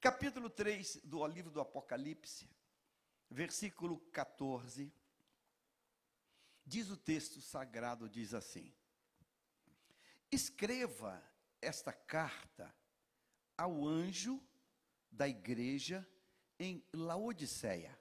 [0.00, 2.48] Capítulo 3 do livro do Apocalipse,
[3.28, 4.90] versículo 14.
[6.64, 8.72] Diz o texto sagrado diz assim:
[10.32, 11.22] Escreva
[11.60, 12.74] esta carta
[13.58, 14.42] ao anjo
[15.10, 16.08] da igreja
[16.58, 17.94] em Laodiceia.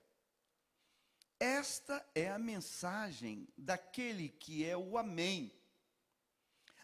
[1.38, 5.54] Esta é a mensagem daquele que é o Amém,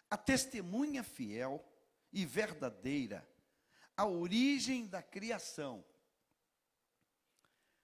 [0.09, 1.65] a testemunha fiel
[2.11, 3.25] e verdadeira,
[3.97, 5.83] a origem da criação.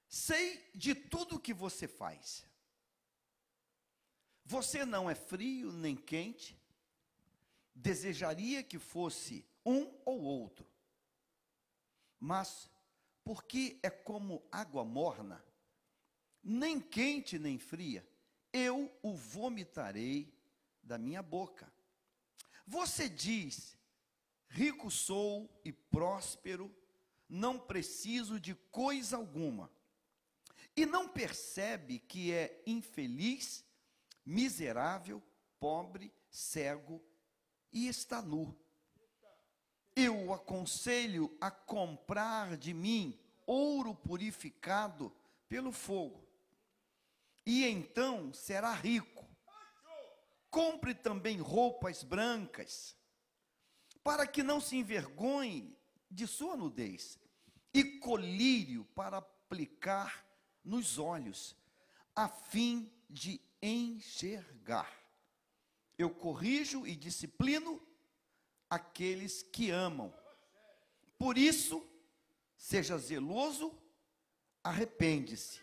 [0.08, 2.46] Sei de tudo que você faz.
[4.44, 6.60] Você não é frio nem quente,
[7.74, 10.68] desejaria que fosse um ou outro.
[12.20, 12.70] Mas,
[13.24, 15.44] porque é como água morna,
[16.44, 18.06] nem quente nem fria,
[18.52, 20.38] eu o vomitarei
[20.84, 21.72] da minha boca.
[22.68, 23.78] Você diz:
[24.52, 26.74] rico sou e próspero,
[27.28, 29.72] não preciso de coisa alguma.
[30.76, 33.66] E não percebe que é infeliz,
[34.26, 35.22] miserável,
[35.60, 37.02] pobre, cego
[37.72, 38.58] e está nu.
[39.96, 45.14] Eu o aconselho a comprar de mim ouro purificado
[45.48, 46.26] pelo fogo,
[47.46, 49.30] e então será rico.
[50.50, 52.96] Compre também roupas brancas,
[54.04, 55.78] para que não se envergonhe
[56.10, 57.20] de sua nudez,
[57.74, 60.26] e colírio para aplicar
[60.64, 61.56] nos olhos,
[62.16, 64.92] a fim de enxergar.
[65.98, 67.82] Eu corrijo e disciplino
[68.70, 70.14] aqueles que amam.
[71.18, 71.86] Por isso,
[72.58, 73.78] seja zeloso,
[74.64, 75.62] arrepende-se.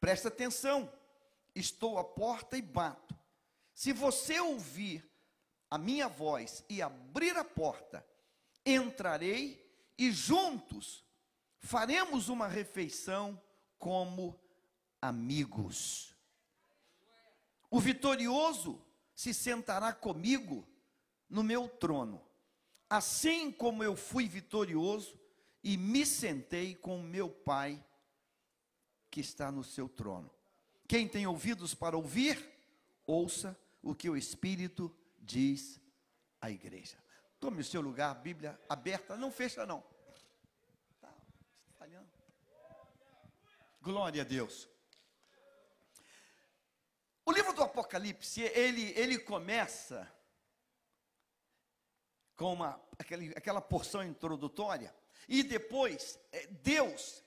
[0.00, 0.92] Presta atenção,
[1.54, 3.16] estou à porta e bato.
[3.74, 5.07] Se você ouvir
[5.70, 8.04] a minha voz e abrir a porta,
[8.64, 9.66] entrarei
[9.96, 11.04] e juntos
[11.58, 13.40] faremos uma refeição
[13.78, 14.38] como
[15.00, 16.14] amigos.
[17.70, 18.80] O vitorioso
[19.14, 20.66] se sentará comigo
[21.28, 22.22] no meu trono,
[22.88, 25.18] assim como eu fui vitorioso
[25.62, 27.84] e me sentei com meu Pai
[29.10, 30.30] que está no seu trono.
[30.86, 32.42] Quem tem ouvidos para ouvir,
[33.06, 34.94] ouça o que o Espírito
[35.28, 35.78] diz
[36.40, 36.96] à igreja.
[37.38, 39.82] Tome o seu lugar, Bíblia aberta, não fecha não.
[41.00, 41.14] Tá
[41.78, 42.10] falhando.
[43.80, 44.68] Glória a Deus.
[47.24, 50.10] O livro do Apocalipse, ele, ele começa
[52.34, 54.94] com uma, aquele, aquela porção introdutória,
[55.28, 57.22] e depois é, Deus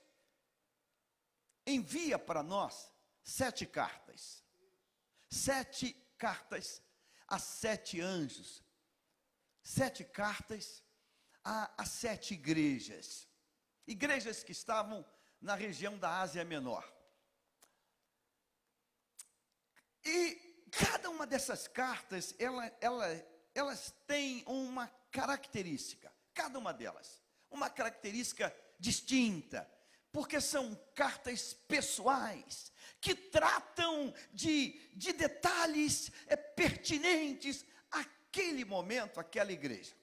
[1.67, 2.91] envia para nós
[3.21, 4.43] sete cartas.
[5.29, 6.81] Sete cartas
[7.31, 8.61] a sete anjos.
[9.63, 10.83] Sete cartas
[11.43, 13.27] a, a sete igrejas.
[13.87, 15.05] Igrejas que estavam
[15.41, 16.85] na região da Ásia Menor.
[20.03, 23.07] E cada uma dessas cartas, ela, ela,
[23.55, 29.69] elas têm uma característica, cada uma delas, uma característica distinta,
[30.11, 32.70] porque são cartas pessoais,
[33.01, 39.93] que tratam de, de detalhes é, pertinentes àquele momento, àquela igreja.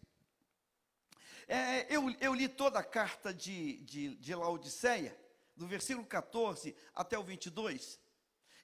[1.46, 5.18] É, eu, eu, li toda a carta de, de, de Laodiceia,
[5.56, 7.98] do versículo 14 até o 22,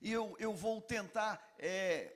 [0.03, 2.15] e eu, eu vou tentar é,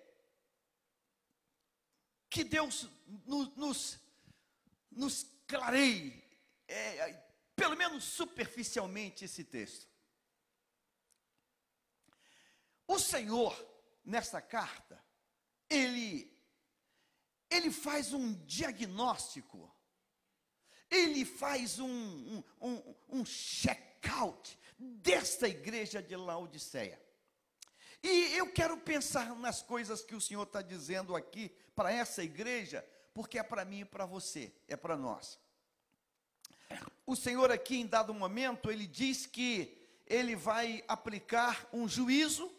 [2.28, 2.86] que Deus
[3.24, 3.98] nos, nos,
[4.90, 6.22] nos clareie,
[6.66, 7.22] é,
[7.56, 9.87] pelo menos superficialmente, esse texto.
[12.98, 13.54] O Senhor,
[14.04, 15.00] nessa carta,
[15.70, 16.36] ele,
[17.48, 19.72] ele faz um diagnóstico,
[20.90, 27.00] ele faz um, um, um, um check-out desta igreja de Laodiceia.
[28.02, 32.84] E eu quero pensar nas coisas que o Senhor está dizendo aqui para essa igreja,
[33.14, 35.38] porque é para mim e para você, é para nós.
[37.06, 42.57] O Senhor aqui, em dado momento, ele diz que ele vai aplicar um juízo,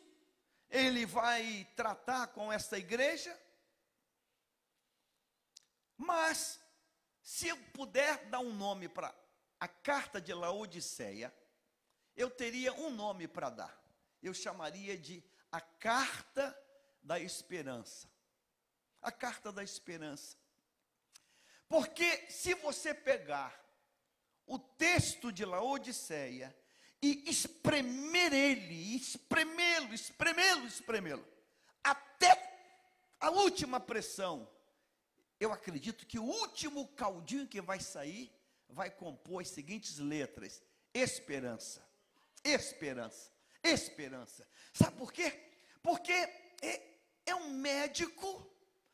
[0.69, 3.37] ele vai tratar com esta igreja,
[5.97, 6.59] mas,
[7.21, 9.13] se eu puder dar um nome para
[9.59, 11.33] a carta de Laodiceia,
[12.15, 13.79] eu teria um nome para dar
[14.21, 16.57] eu chamaria de a carta
[17.01, 18.09] da esperança.
[19.01, 20.37] A carta da esperança.
[21.67, 23.57] Porque se você pegar
[24.45, 26.55] o texto de Laodiceia
[27.01, 31.25] e espremer ele, espremê-lo, espremê-lo, espremê-lo,
[31.83, 32.37] até
[33.19, 34.49] a última pressão,
[35.39, 38.31] eu acredito que o último caldinho que vai sair
[38.67, 40.61] vai compor as seguintes letras:
[40.93, 41.85] esperança,
[42.43, 43.31] esperança,
[43.63, 44.47] esperança.
[44.73, 45.31] Sabe por quê?
[45.81, 46.81] Porque é,
[47.25, 48.45] é um médico,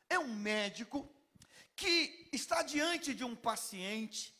[0.07, 1.09] é um médico
[1.75, 4.33] que está diante de um paciente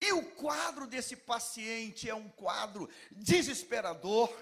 [0.00, 4.32] e o quadro desse paciente é um quadro desesperador.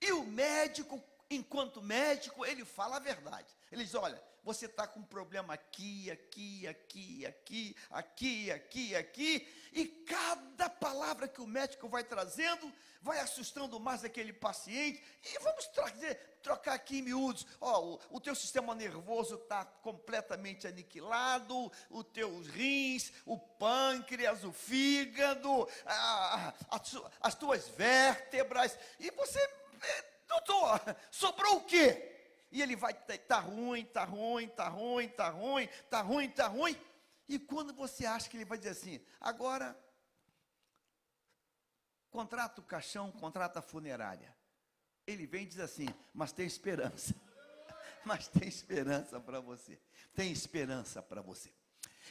[0.00, 3.54] E o médico, enquanto médico, ele fala a verdade.
[3.70, 9.48] Ele diz: olha, você está com um problema aqui, aqui, aqui, aqui, aqui, aqui, aqui,
[9.72, 12.72] e cada palavra que o médico vai trazendo
[13.02, 18.20] vai assustando mais aquele paciente, e vamos trazer, trocar aqui em miúdos, ó, o, o
[18.20, 26.82] teu sistema nervoso está completamente aniquilado, os teus rins, o pâncreas, o fígado, a, a,
[27.20, 32.15] as tuas vértebras, e você, eh, doutor, sobrou o quê?
[32.50, 36.80] E ele vai, tá ruim, tá ruim, tá ruim, tá ruim, tá ruim, tá ruim.
[37.28, 39.76] E quando você acha que ele vai dizer assim, agora
[42.10, 44.34] contrata o caixão, contrata a funerária.
[45.06, 47.14] Ele vem e diz assim, mas tem esperança.
[48.04, 49.80] Mas tem esperança para você.
[50.14, 51.52] Tem esperança para você.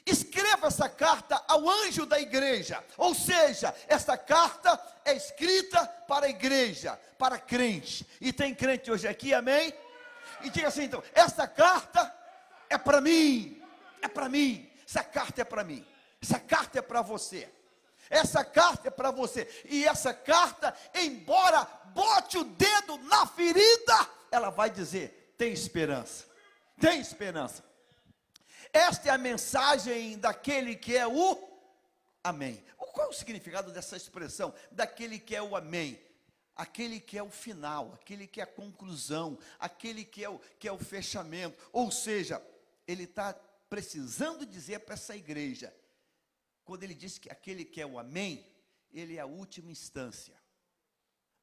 [0.06, 2.84] Escreva essa carta ao anjo da igreja.
[2.98, 8.06] Ou seja, essa carta é escrita para a igreja, para crente.
[8.20, 9.74] E tem crente hoje aqui, amém?
[10.42, 12.14] E diga assim então: essa carta
[12.70, 13.62] é para mim,
[14.02, 15.86] é para mim, essa carta é para mim,
[16.22, 17.50] essa carta é para você.
[18.08, 19.48] Essa carta é para você.
[19.66, 26.26] E essa carta, embora bote o dedo na ferida, ela vai dizer: tem esperança.
[26.80, 27.64] Tem esperança.
[28.72, 31.56] Esta é a mensagem daquele que é o
[32.24, 32.64] Amém.
[32.78, 34.54] Qual é o significado dessa expressão?
[34.72, 36.00] Daquele que é o Amém
[36.56, 40.68] aquele que é o final, aquele que é a conclusão, aquele que é o, que
[40.68, 41.58] é o fechamento.
[41.74, 42.42] Ou seja,
[42.88, 43.34] ele está
[43.70, 45.76] precisando dizer para essa igreja,
[46.64, 48.46] quando ele diz que aquele que é o amém,
[48.94, 50.34] ele é a última instância.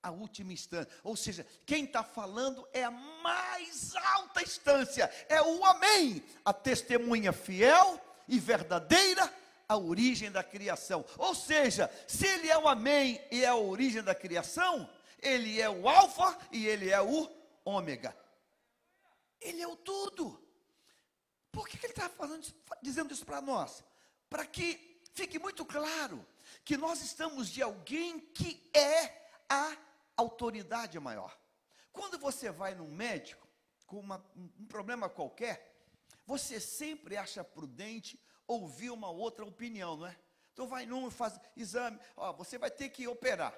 [0.02, 5.64] A última instância, ou seja, quem está falando é a mais alta instância, é o
[5.64, 9.32] Amém, a testemunha fiel e verdadeira
[9.68, 11.04] a origem da criação.
[11.16, 14.90] Ou seja, se ele é o Amém e é a origem da criação,
[15.22, 17.30] ele é o Alfa e ele é o
[17.64, 18.16] Ômega.
[19.40, 20.42] Ele é o tudo.
[21.50, 22.10] Por que, que ele está
[22.82, 23.84] dizendo isso para nós?
[24.28, 26.26] Para que fique muito claro
[26.64, 29.76] que nós estamos de alguém que é a
[30.16, 31.38] autoridade maior.
[31.92, 33.46] Quando você vai num médico
[33.86, 35.72] com uma, um problema qualquer,
[36.26, 40.18] você sempre acha prudente ouvir uma outra opinião, não é?
[40.52, 43.54] Então vai num faz exame, ó, você vai ter que operar.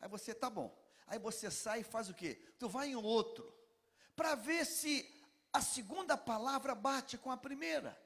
[0.00, 0.76] Aí você, tá bom.
[1.08, 2.38] Aí você sai e faz o quê?
[2.58, 3.52] Tu vai em outro,
[4.14, 5.08] para ver se
[5.52, 7.98] a segunda palavra bate com a primeira.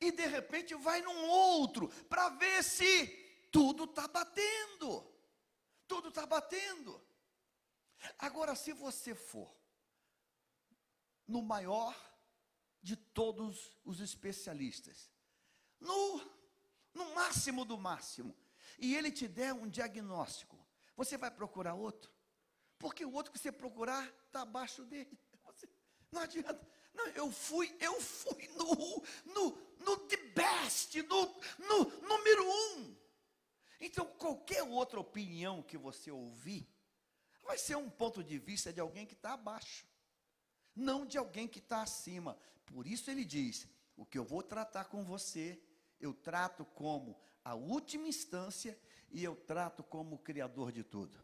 [0.00, 3.06] E de repente vai num outro, para ver se
[3.50, 5.06] tudo está batendo.
[5.86, 7.00] Tudo está batendo.
[8.18, 9.54] Agora, se você for
[11.26, 11.94] no maior
[12.82, 15.10] de todos os especialistas,
[15.80, 16.20] no,
[16.94, 18.36] no máximo do máximo,
[18.78, 20.56] e ele te der um diagnóstico,
[20.96, 22.15] você vai procurar outro?
[22.78, 25.18] Porque o outro que você procurar está abaixo dele.
[26.12, 26.60] Não adianta.
[26.94, 31.26] Não, eu fui, eu fui no, no, no the best, no,
[31.58, 32.96] no número um.
[33.78, 36.66] Então, qualquer outra opinião que você ouvir,
[37.44, 39.86] vai ser um ponto de vista de alguém que está abaixo,
[40.74, 42.38] não de alguém que está acima.
[42.64, 45.60] Por isso ele diz: o que eu vou tratar com você,
[46.00, 48.78] eu trato como a última instância
[49.10, 51.22] e eu trato como o Criador de tudo.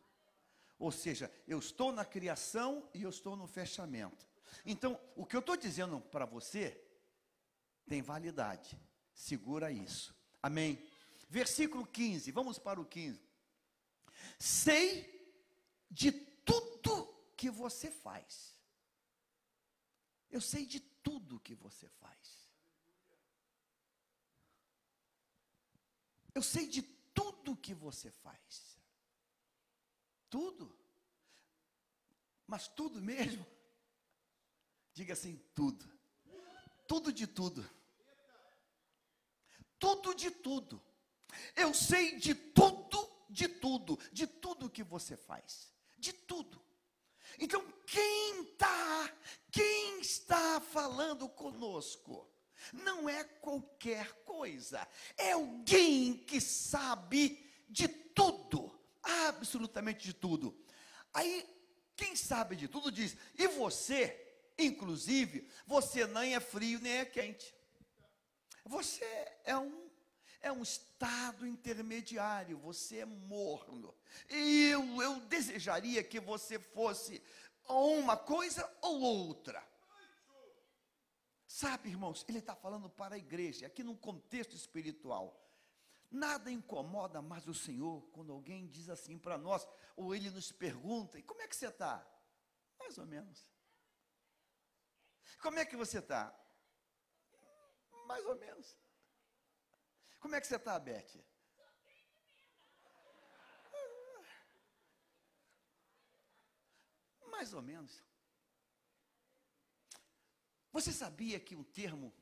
[0.82, 4.26] Ou seja, eu estou na criação e eu estou no fechamento.
[4.66, 6.76] Então, o que eu estou dizendo para você
[7.86, 8.76] tem validade.
[9.14, 10.12] Segura isso.
[10.42, 10.84] Amém?
[11.28, 13.22] Versículo 15, vamos para o 15.
[14.40, 15.08] Sei
[15.88, 18.52] de tudo que você faz.
[20.28, 22.50] Eu sei de tudo que você faz.
[26.34, 28.71] Eu sei de tudo que você faz.
[30.32, 30.74] Tudo.
[32.46, 33.46] Mas tudo mesmo?
[34.94, 35.86] Diga assim: tudo.
[36.88, 37.70] Tudo de tudo.
[39.78, 40.82] Tudo de tudo.
[41.54, 45.70] Eu sei de tudo, de tudo, de tudo que você faz.
[45.98, 46.64] De tudo.
[47.38, 49.14] Então, quem está,
[49.50, 52.26] quem está falando conosco?
[52.72, 58.71] Não é qualquer coisa, é alguém que sabe de tudo
[59.28, 60.56] absolutamente de tudo.
[61.12, 61.46] Aí,
[61.96, 67.54] quem sabe de tudo diz, e você, inclusive, você nem é frio nem é quente.
[68.64, 69.04] Você
[69.44, 69.82] é um
[70.42, 73.94] é um estado intermediário, você é morno.
[74.28, 77.22] E eu, eu desejaria que você fosse
[77.68, 79.64] uma coisa ou outra.
[81.46, 85.38] Sabe, irmãos, ele está falando para a igreja, aqui num contexto espiritual.
[86.12, 89.66] Nada incomoda mais o Senhor quando alguém diz assim para nós,
[89.96, 92.06] ou ele nos pergunta: e como é que você está?
[92.78, 93.48] Mais ou menos.
[95.40, 96.38] Como é que você está?
[98.06, 98.76] Mais ou menos.
[100.20, 101.24] Como é que você está, Beth?
[107.30, 108.04] Mais ou menos.
[110.70, 112.14] Você sabia que um termo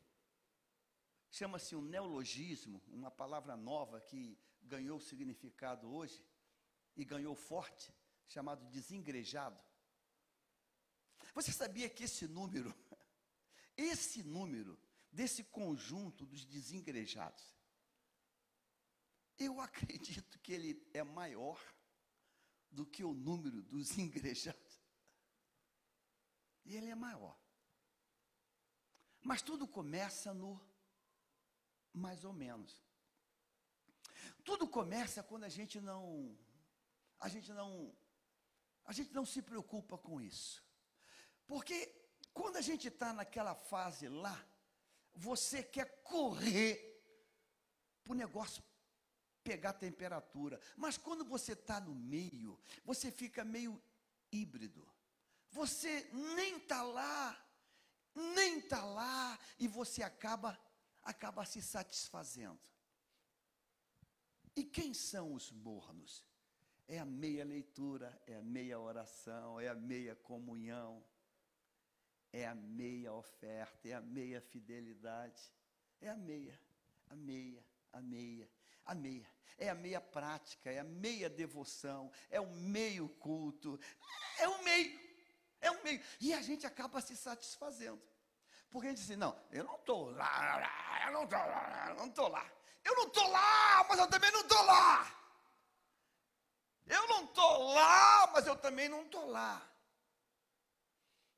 [1.31, 6.25] chama-se um neologismo, uma palavra nova que ganhou significado hoje
[6.97, 7.95] e ganhou forte,
[8.27, 9.63] chamado desengrejado?
[11.35, 12.75] Você sabia que esse número,
[13.77, 14.79] esse número
[15.13, 17.55] desse conjunto dos desengrejados,
[19.39, 21.59] eu acredito que ele é maior
[22.71, 24.81] do que o número dos ingrejados.
[26.65, 27.39] E ele é maior.
[29.23, 30.61] Mas tudo começa no
[31.93, 32.83] mais ou menos.
[34.45, 36.37] Tudo começa quando a gente não
[37.19, 37.95] a gente não
[38.85, 40.65] a gente não se preocupa com isso.
[41.47, 41.95] Porque
[42.33, 44.45] quando a gente está naquela fase lá,
[45.15, 46.91] você quer correr
[48.03, 48.63] para o negócio
[49.43, 50.61] pegar temperatura.
[50.77, 53.83] Mas quando você está no meio, você fica meio
[54.31, 54.89] híbrido.
[55.51, 57.37] Você nem está lá,
[58.15, 60.59] nem está lá, e você acaba,
[61.03, 62.61] acaba se satisfazendo.
[64.57, 66.25] E quem são os mornos?
[66.89, 71.05] É a meia leitura, é a meia oração, é a meia comunhão,
[72.33, 75.41] é a meia oferta, é a meia fidelidade,
[76.01, 76.61] é a meia,
[77.09, 78.51] a meia, a meia
[78.91, 79.27] a meia.
[79.59, 83.79] É a meia prática, é a meia devoção, é o meio culto,
[84.39, 85.01] é o meio,
[85.61, 86.01] é o meio.
[86.21, 88.01] E a gente acaba se satisfazendo.
[88.71, 90.57] Porque a gente diz assim, não, eu não estou lá,
[91.07, 92.53] eu não estou lá, eu não estou lá.
[92.85, 95.21] Eu não estou lá, mas eu também não estou lá.
[96.87, 99.71] Eu não estou lá, mas eu também não estou lá.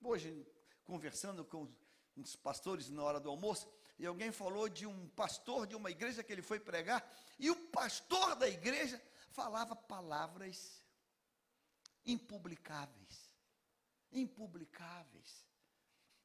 [0.02, 0.46] Hoje,
[0.84, 1.68] conversando com
[2.16, 6.22] uns pastores na hora do almoço, e alguém falou de um pastor de uma igreja
[6.22, 7.06] que ele foi pregar,
[7.38, 10.82] e o pastor da igreja falava palavras
[12.04, 13.32] impublicáveis.
[14.10, 15.46] Impublicáveis.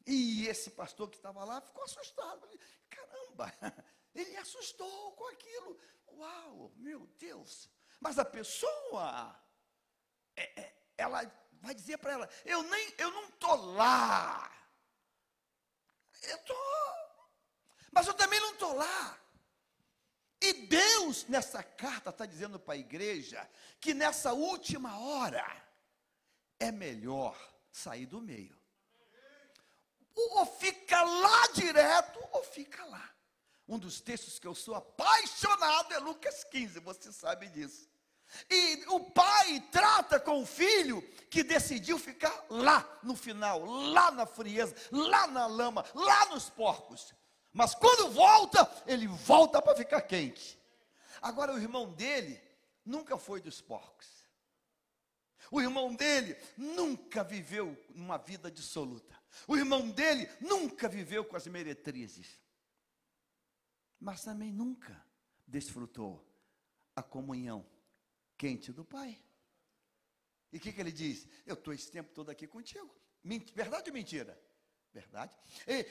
[0.07, 2.47] E esse pastor que estava lá ficou assustado.
[2.89, 3.53] Caramba,
[4.15, 5.77] ele assustou com aquilo.
[6.13, 7.69] Uau, meu Deus.
[7.99, 9.39] Mas a pessoa,
[10.35, 11.29] é, é, ela
[11.61, 14.51] vai dizer para ela: eu nem, eu não estou lá.
[16.23, 16.57] Eu estou
[17.91, 19.19] mas eu também não estou lá.
[20.39, 23.49] E Deus, nessa carta, está dizendo para a igreja
[23.79, 25.45] que nessa última hora
[26.59, 27.35] é melhor
[27.71, 28.56] sair do meio.
[30.17, 33.07] Ou fica lá direto, ou fica lá.
[33.67, 37.87] Um dos textos que eu sou apaixonado é Lucas 15, você sabe disso.
[38.49, 44.25] E o pai trata com o filho que decidiu ficar lá no final, lá na
[44.25, 47.13] frieza, lá na lama, lá nos porcos.
[47.53, 50.59] Mas quando volta, ele volta para ficar quente.
[51.21, 52.41] Agora, o irmão dele
[52.85, 54.07] nunca foi dos porcos.
[55.49, 59.16] O irmão dele nunca viveu uma vida dissoluta.
[59.47, 62.39] O irmão dele nunca viveu com as meretrizes.
[63.99, 65.05] Mas também nunca
[65.45, 66.25] desfrutou
[66.95, 67.65] a comunhão
[68.37, 69.21] quente do Pai.
[70.51, 71.27] E o que, que ele diz?
[71.45, 72.89] Eu estou esse tempo todo aqui contigo.
[73.53, 74.41] Verdade ou mentira?
[74.93, 75.35] Verdade?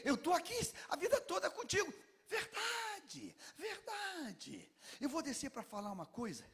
[0.04, 0.54] Eu estou aqui
[0.88, 1.92] a vida toda contigo.
[2.26, 4.72] Verdade, verdade.
[5.00, 6.44] Eu vou descer para falar uma coisa.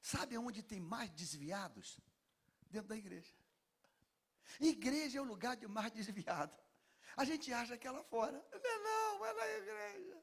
[0.00, 2.00] Sabe onde tem mais desviados?
[2.70, 3.34] Dentro da igreja.
[4.58, 6.58] Igreja é o lugar de mais desviado.
[7.16, 8.44] A gente acha que é lá fora.
[8.52, 10.22] Não é não, é na igreja.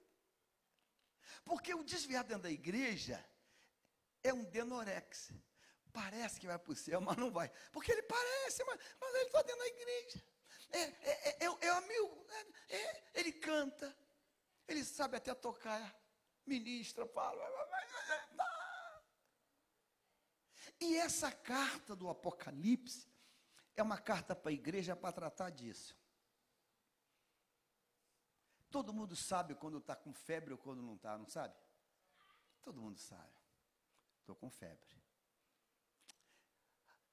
[1.46, 3.24] Porque o desviado dentro da igreja
[4.24, 5.32] é um denorex.
[5.94, 7.50] Parece que vai para o céu, mas não vai.
[7.72, 10.24] Porque ele parece, mas, mas ele está dentro da igreja.
[10.72, 13.98] É, é, é, é, é amigo, é, é, ele canta,
[14.68, 15.96] ele sabe até tocar,
[16.46, 17.42] ministra, fala.
[20.80, 23.08] E essa carta do Apocalipse
[23.78, 25.96] é uma carta para a igreja para tratar disso.
[28.72, 31.56] Todo mundo sabe quando está com febre ou quando não está, não sabe?
[32.64, 33.38] Todo mundo sabe.
[34.20, 34.98] Estou com febre.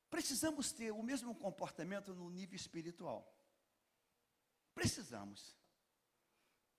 [0.09, 3.31] Precisamos ter o mesmo comportamento no nível espiritual.
[4.75, 5.57] Precisamos.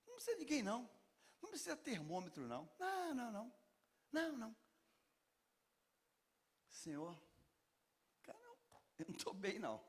[0.06, 0.90] Não precisa ninguém, não.
[1.40, 2.68] Não precisa termômetro, não.
[2.78, 3.54] Não, não, não.
[4.10, 4.56] Não, não.
[6.68, 7.16] Senhor,
[8.98, 9.82] eu não estou bem, não.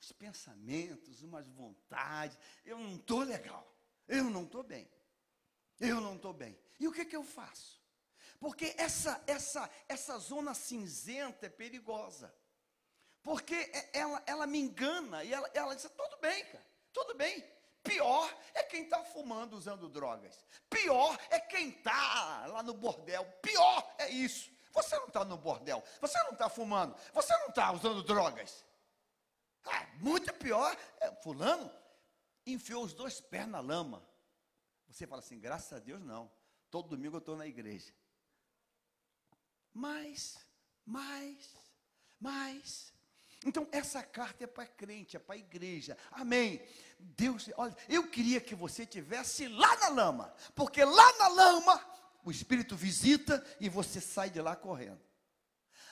[0.00, 3.66] Os pensamentos, umas vontades, eu não estou legal.
[4.08, 4.90] Eu não estou bem.
[5.78, 6.58] Eu não estou bem.
[6.78, 7.80] E o que, que eu faço?
[8.38, 12.34] Porque essa, essa, essa zona cinzenta é perigosa.
[13.22, 17.44] Porque é, ela, ela me engana e ela, ela diz: tudo bem, cara, tudo bem.
[17.82, 20.44] Pior é quem está fumando, usando drogas.
[20.68, 23.24] Pior é quem está lá no bordel.
[23.42, 24.50] Pior é isso.
[24.72, 28.64] Você não está no bordel, você não está fumando, você não está usando drogas.
[29.64, 31.70] Ah, muito pior, é, fulano
[32.46, 34.02] enfiou os dois pés na lama.
[34.88, 36.30] Você fala assim, graças a Deus não.
[36.70, 37.92] Todo domingo eu estou na igreja.
[39.72, 40.38] Mas,
[40.84, 41.56] mas,
[42.18, 42.92] mas.
[43.44, 45.96] Então, essa carta é para crente, é para igreja.
[46.10, 46.60] Amém.
[46.98, 51.89] Deus, olha, eu queria que você tivesse lá na lama, porque lá na lama
[52.24, 55.00] o Espírito visita e você sai de lá correndo.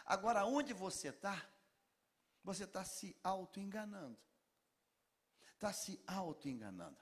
[0.05, 1.47] Agora, onde você está,
[2.43, 4.19] você está se auto-enganando.
[5.55, 6.97] Está se auto-enganando.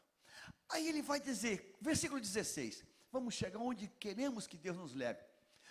[0.68, 5.23] Aí ele vai dizer, versículo 16: vamos chegar onde queremos que Deus nos leve.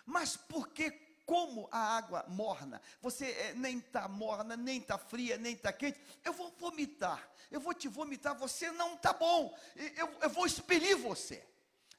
[0.06, 0.92] Mas porque,
[1.26, 6.00] como a água morna, você é, nem está morna, nem está fria, nem está quente,
[6.24, 10.96] eu vou vomitar, eu vou te vomitar, você não está bom, eu, eu vou expelir
[10.98, 11.46] você.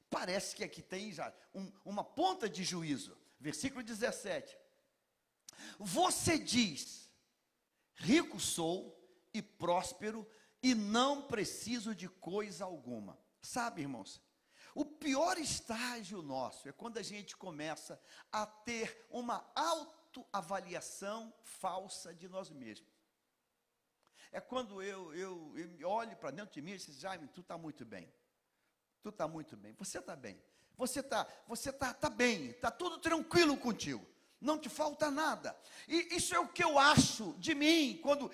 [0.08, 3.16] Parece que aqui tem já um, uma ponta de juízo.
[3.40, 4.56] Versículo 17.
[5.78, 7.10] Você diz:
[7.94, 8.96] rico sou
[9.32, 10.28] e próspero
[10.62, 13.18] e não preciso de coisa alguma.
[13.42, 14.20] Sabe, irmãos,
[14.74, 22.28] o pior estágio nosso é quando a gente começa a ter uma autoavaliação falsa de
[22.28, 22.94] nós mesmos.
[24.32, 27.56] É quando eu, eu, eu olho para dentro de mim e digo, Jaime, tu está
[27.56, 28.12] muito bem.
[29.06, 29.72] Tu está muito bem.
[29.78, 30.36] Você está bem.
[30.76, 32.46] Você está, você está, tá bem.
[32.46, 34.04] Está tudo tranquilo contigo.
[34.40, 35.56] Não te falta nada.
[35.86, 38.00] E isso é o que eu acho de mim.
[38.02, 38.28] Quando.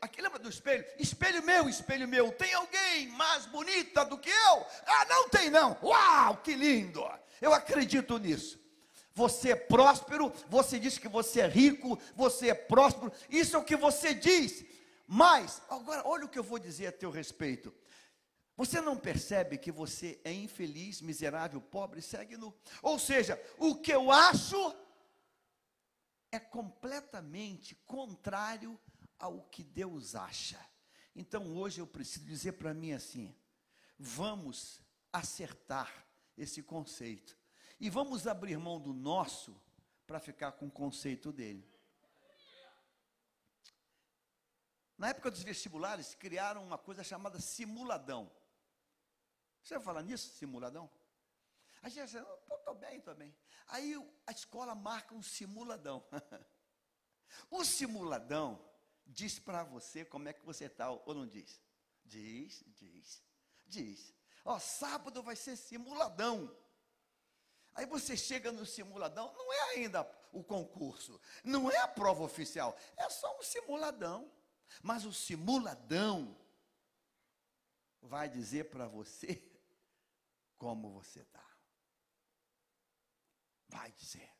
[0.00, 0.84] Aqui lembra do espelho?
[0.96, 2.30] Espelho meu, espelho meu.
[2.30, 4.66] Tem alguém mais bonita do que eu?
[4.86, 5.76] Ah, não tem não.
[5.82, 7.02] Uau, que lindo.
[7.40, 8.60] Eu acredito nisso.
[9.14, 13.64] Você é próspero, você diz que você é rico, você é próspero, isso é o
[13.64, 14.64] que você diz.
[15.04, 17.74] Mas, agora, olha o que eu vou dizer a teu respeito.
[18.62, 22.38] Você não percebe que você é infeliz, miserável, pobre, segue.
[22.80, 24.56] Ou seja, o que eu acho
[26.30, 28.78] é completamente contrário
[29.18, 30.64] ao que Deus acha.
[31.12, 33.34] Então hoje eu preciso dizer para mim assim:
[33.98, 34.80] vamos
[35.12, 36.06] acertar
[36.38, 37.36] esse conceito
[37.80, 39.60] e vamos abrir mão do nosso
[40.06, 41.68] para ficar com o conceito dele.
[44.96, 48.30] Na época dos vestibulares, criaram uma coisa chamada simuladão.
[49.62, 50.90] Você vai falar nisso, simuladão?
[51.82, 53.34] A gente diz, pô, estou bem, bem.
[53.68, 53.94] Aí
[54.26, 56.04] a escola marca um simuladão.
[57.50, 58.64] o simuladão
[59.06, 61.60] diz para você como é que você está, ou não diz?
[62.04, 63.22] Diz, diz,
[63.66, 64.14] diz.
[64.44, 66.56] Ó, sábado vai ser simuladão.
[67.74, 72.76] Aí você chega no simuladão, não é ainda o concurso, não é a prova oficial,
[72.96, 74.30] é só um simuladão.
[74.82, 76.36] Mas o simuladão
[78.00, 79.51] vai dizer para você
[80.62, 81.44] como você está.
[83.66, 84.30] Vai dizer.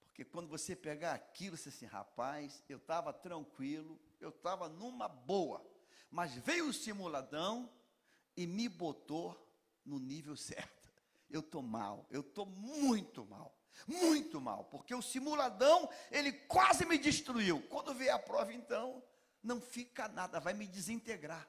[0.00, 5.62] Porque quando você pegar aquilo, você assim, rapaz, eu estava tranquilo, eu estava numa boa,
[6.10, 7.70] mas veio o simuladão
[8.34, 9.36] e me botou
[9.84, 10.90] no nível certo.
[11.28, 13.54] Eu estou mal, eu estou muito mal,
[13.86, 17.60] muito mal, porque o simuladão, ele quase me destruiu.
[17.68, 19.04] Quando vier a prova, então,
[19.42, 21.46] não fica nada, vai me desintegrar.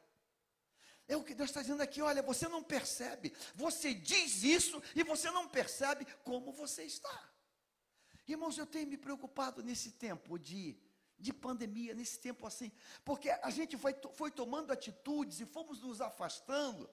[1.08, 5.04] É o que Deus está dizendo aqui, olha, você não percebe, você diz isso e
[5.04, 7.30] você não percebe como você está.
[8.28, 10.80] Irmãos, eu tenho me preocupado nesse tempo de,
[11.20, 12.72] de pandemia, nesse tempo assim,
[13.04, 16.90] porque a gente foi, foi tomando atitudes e fomos nos afastando,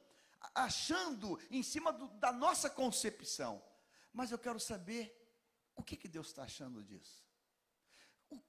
[0.54, 3.62] achando em cima do, da nossa concepção.
[4.12, 5.14] Mas eu quero saber
[5.76, 7.24] o que, que Deus está achando disso.
[8.28, 8.40] O,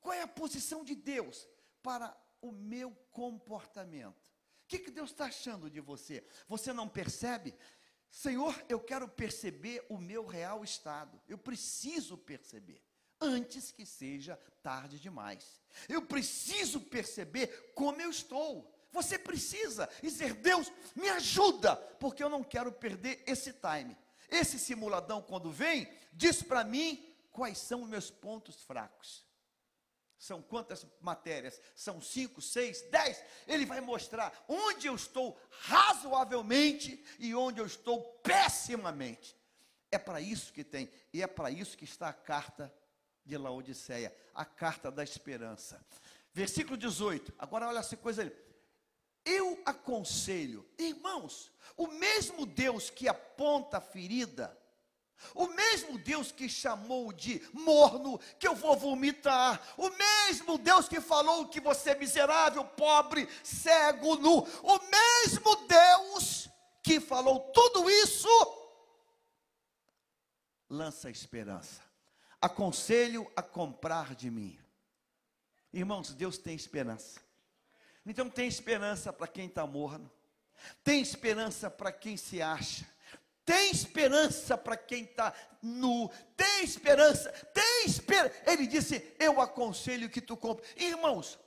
[0.00, 1.48] qual é a posição de Deus
[1.82, 4.35] para o meu comportamento?
[4.66, 6.26] O que, que Deus está achando de você?
[6.48, 7.54] Você não percebe?
[8.10, 11.20] Senhor, eu quero perceber o meu real estado.
[11.28, 12.82] Eu preciso perceber
[13.20, 15.62] antes que seja tarde demais.
[15.88, 18.74] Eu preciso perceber como eu estou.
[18.90, 23.96] Você precisa dizer: Deus, me ajuda, porque eu não quero perder esse time.
[24.28, 29.24] Esse simuladão, quando vem, diz para mim quais são os meus pontos fracos.
[30.18, 31.60] São quantas matérias?
[31.74, 33.22] São cinco, seis, dez.
[33.46, 39.36] Ele vai mostrar onde eu estou razoavelmente e onde eu estou pessimamente.
[39.90, 42.72] É para isso que tem, e é para isso que está a carta
[43.24, 45.84] de Laodiceia, a carta da esperança.
[46.32, 47.34] Versículo 18.
[47.38, 48.32] Agora olha essa coisa ali.
[49.24, 54.56] Eu aconselho, irmãos, o mesmo Deus que aponta a ferida,
[55.34, 61.00] o mesmo Deus que chamou de morno, que eu vou vomitar, o mesmo Deus que
[61.00, 66.48] falou que você é miserável, pobre, cego, nu, o mesmo Deus
[66.82, 68.28] que falou tudo isso,
[70.68, 71.82] lança esperança.
[72.40, 74.58] Aconselho a comprar de mim.
[75.72, 77.20] Irmãos, Deus tem esperança.
[78.04, 80.10] Então tem esperança para quem está morno,
[80.84, 82.86] tem esperança para quem se acha,
[83.46, 85.32] tem esperança para quem está
[85.62, 88.34] nu, tem esperança, tem esperança.
[88.44, 90.66] Ele disse: Eu aconselho que tu compre.
[90.76, 91.38] Irmãos,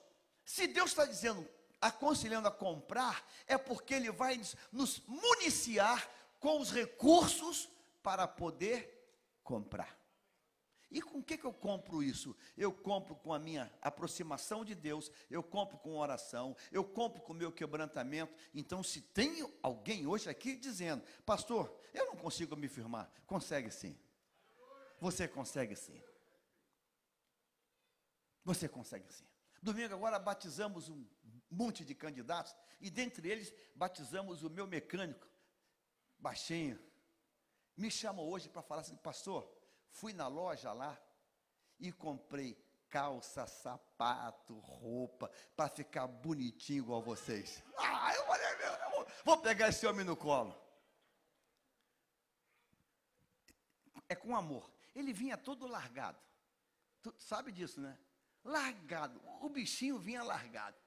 [0.45, 1.45] se Deus está dizendo,
[1.81, 4.39] aconselhando a comprar, é porque Ele vai
[4.71, 6.09] nos municiar
[6.39, 7.69] com os recursos
[8.01, 9.11] para poder
[9.43, 9.98] comprar.
[10.91, 12.35] E com que, que eu compro isso?
[12.57, 17.31] Eu compro com a minha aproximação de Deus, eu compro com oração, eu compro com
[17.31, 18.33] o meu quebrantamento.
[18.53, 23.95] Então, se tem alguém hoje aqui dizendo, pastor, eu não consigo me firmar, consegue sim.
[24.99, 26.01] Você consegue sim.
[28.43, 29.27] Você consegue sim.
[29.61, 31.05] Domingo agora batizamos um
[31.51, 35.27] monte de candidatos, e dentre eles batizamos o meu mecânico,
[36.17, 36.79] baixinho.
[37.77, 39.58] Me chamou hoje para falar assim, pastor
[39.91, 40.97] Fui na loja lá
[41.79, 42.57] e comprei
[42.89, 47.63] calça, sapato, roupa, para ficar bonitinho igual vocês.
[47.77, 50.59] Ah, eu falei, meu, eu vou pegar esse homem no colo.
[54.07, 54.71] É com amor.
[54.95, 56.19] Ele vinha todo largado.
[57.01, 57.97] Tu sabe disso, né?
[58.43, 59.21] Largado.
[59.41, 60.77] O bichinho vinha largado.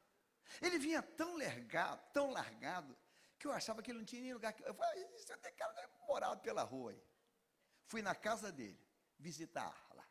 [0.60, 2.96] Ele vinha tão largado, tão largado,
[3.38, 4.54] que eu achava que ele não tinha nem lugar.
[4.60, 7.02] Eu falei, isso tem cara morado pela rua aí.
[7.86, 8.78] Fui na casa dele
[9.22, 10.04] visitar lá.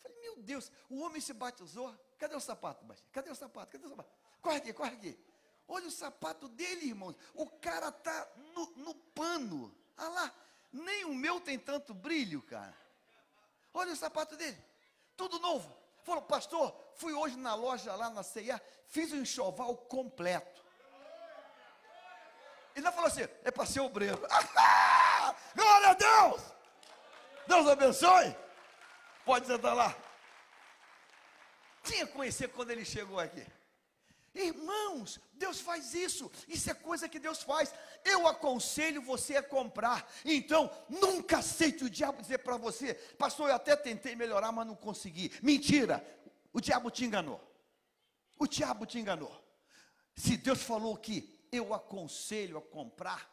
[0.00, 1.94] Falei, meu Deus, o homem se batizou.
[2.18, 3.08] Cadê o sapato, baixinho?
[3.12, 3.72] Cadê o sapato?
[3.72, 4.10] Cadê o sapato?
[4.40, 5.18] Corre aqui, corre aqui.
[5.68, 7.16] Olha o sapato dele, irmãos.
[7.34, 9.76] O cara está no, no pano.
[9.96, 10.34] Ah lá,
[10.72, 12.76] nem o meu tem tanto brilho, cara.
[13.74, 14.62] Olha o sapato dele.
[15.16, 15.76] Tudo novo.
[16.04, 20.64] Falou, pastor, fui hoje na loja lá na ceia, fiz um enxoval completo.
[22.76, 24.20] Ele falou assim, é para ser obreiro.
[25.56, 26.55] Glória a Deus!
[27.46, 28.36] Deus abençoe.
[29.24, 29.96] Pode sentar lá.
[31.82, 33.44] Tinha que conhecer quando ele chegou aqui.
[34.34, 36.30] Irmãos, Deus faz isso.
[36.46, 37.72] Isso é coisa que Deus faz.
[38.04, 40.06] Eu aconselho você a comprar.
[40.24, 44.76] Então, nunca aceite o diabo dizer para você, pastor, eu até tentei melhorar, mas não
[44.76, 45.32] consegui.
[45.42, 46.04] Mentira.
[46.52, 47.40] O diabo te enganou.
[48.38, 49.34] O diabo te enganou.
[50.14, 53.30] Se Deus falou que eu aconselho a comprar,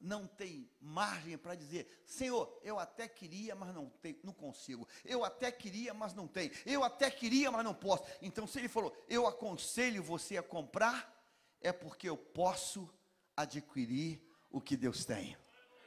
[0.00, 4.86] não tem margem para dizer, Senhor, eu até queria, mas não, tem, não consigo.
[5.04, 6.50] Eu até queria, mas não tem.
[6.66, 8.04] Eu até queria, mas não posso.
[8.20, 11.12] Então, se ele falou, eu aconselho você a comprar,
[11.60, 12.88] é porque eu posso
[13.36, 15.36] adquirir o que Deus tem.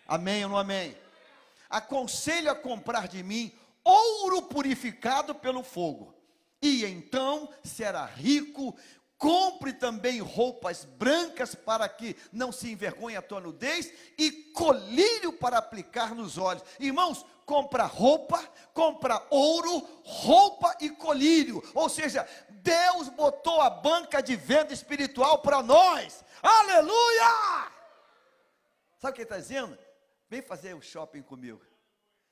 [0.08, 0.98] Amém ou não amém?
[1.70, 6.13] Aconselho a comprar de mim ouro purificado pelo fogo,
[6.62, 8.76] e então será rico,
[9.17, 15.58] Compre também roupas brancas para que não se envergonhe a tua nudez e colírio para
[15.58, 16.63] aplicar nos olhos.
[16.80, 18.39] Irmãos, compra roupa,
[18.73, 21.63] compra ouro, roupa e colírio.
[21.73, 26.23] Ou seja, Deus botou a banca de venda espiritual para nós.
[26.43, 27.71] Aleluia!
[28.99, 29.77] Sabe o que ele está dizendo?
[30.30, 31.62] Vem fazer o shopping comigo.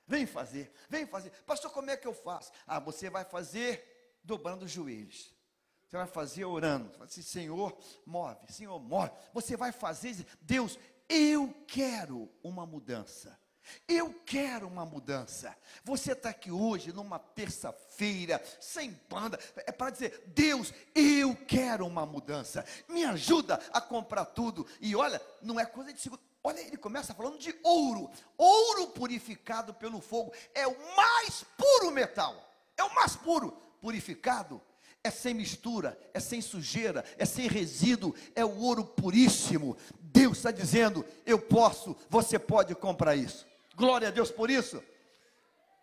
[0.08, 1.32] Vem fazer, vem fazer.
[1.48, 2.52] Pastor, como é que eu faço?
[2.68, 5.35] Ah, você vai fazer dobrando os joelhos.
[5.96, 6.90] Você vai fazer orando.
[6.92, 8.36] Você vai dizer, Senhor, move.
[8.50, 9.12] Senhor, move.
[9.34, 10.78] Você vai fazer, Deus,
[11.08, 13.40] eu quero uma mudança.
[13.88, 15.56] Eu quero uma mudança.
[15.86, 22.06] Você está aqui hoje, numa terça-feira, sem banda, é para dizer: Deus, eu quero uma
[22.06, 22.66] mudança.
[22.90, 24.68] Me ajuda a comprar tudo.
[24.82, 26.22] E olha, não é coisa de segundo.
[26.44, 28.12] Olha, ele começa falando de ouro.
[28.38, 32.36] Ouro purificado pelo fogo é o mais puro metal.
[32.78, 33.52] É o mais puro.
[33.82, 34.62] Purificado
[35.06, 39.78] é sem mistura, é sem sujeira, é sem resíduo, é o ouro puríssimo.
[40.02, 43.46] Deus está dizendo: eu posso, você pode comprar isso.
[43.76, 44.84] Glória a Deus por isso.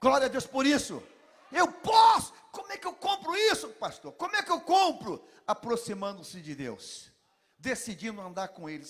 [0.01, 1.01] Glória a Deus por isso.
[1.53, 2.33] Eu posso.
[2.51, 4.13] Como é que eu compro isso, pastor?
[4.15, 5.25] Como é que eu compro?
[5.47, 7.09] Aproximando-se de Deus,
[7.57, 8.85] decidindo andar com Ele.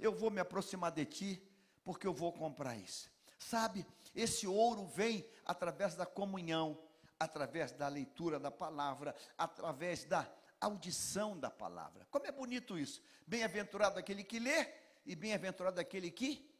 [0.00, 1.42] Eu vou me aproximar de Ti,
[1.84, 3.10] porque eu vou comprar isso.
[3.38, 6.78] Sabe, esse ouro vem através da comunhão
[7.18, 12.06] através da leitura da palavra, através da audição da palavra.
[12.10, 13.02] Como é bonito isso.
[13.26, 14.72] Bem-aventurado aquele que lê
[15.04, 16.50] e bem-aventurado aquele que.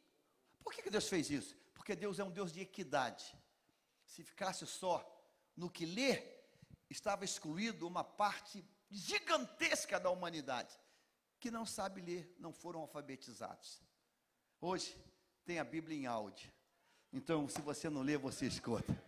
[0.63, 1.57] Por que, que Deus fez isso?
[1.75, 3.37] Porque Deus é um Deus de equidade.
[4.05, 5.05] Se ficasse só
[5.57, 6.23] no que lê,
[6.89, 10.79] estava excluído uma parte gigantesca da humanidade
[11.39, 13.81] que não sabe ler, não foram alfabetizados.
[14.61, 14.97] Hoje
[15.45, 16.51] tem a Bíblia em áudio.
[17.13, 19.06] Então, se você não lê, você escuta.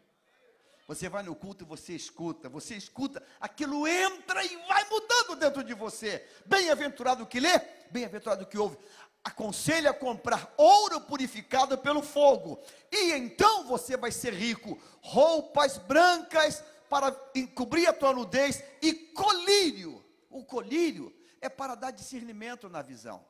[0.89, 5.63] Você vai no culto e você escuta, você escuta, aquilo entra e vai mudando dentro
[5.63, 6.27] de você.
[6.47, 7.59] Bem-aventurado que lê,
[7.91, 8.79] bem-aventurado que ouve.
[9.23, 12.59] Aconselha a comprar ouro purificado pelo fogo,
[12.91, 14.81] e então você vai ser rico.
[15.03, 20.03] Roupas brancas para encobrir a tua nudez e colírio.
[20.31, 23.23] O colírio é para dar discernimento na visão.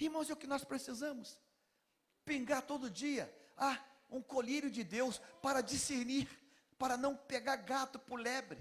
[0.00, 1.38] Irmãos, é o que nós precisamos.
[2.24, 3.30] Pingar todo dia.
[3.54, 3.78] Ah,
[4.10, 6.28] um colírio de Deus para discernir,
[6.78, 8.58] para não pegar gato por lebre,